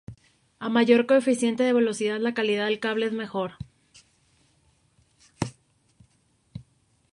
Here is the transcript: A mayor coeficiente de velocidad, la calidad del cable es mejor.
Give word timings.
A 0.57 0.67
mayor 0.67 1.05
coeficiente 1.05 1.61
de 1.63 1.73
velocidad, 1.73 2.19
la 2.19 2.33
calidad 2.33 2.65
del 2.65 2.79
cable 2.79 3.05
es 3.05 3.13
mejor. 3.13 3.51